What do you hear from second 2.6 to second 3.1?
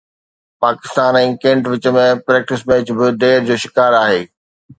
match به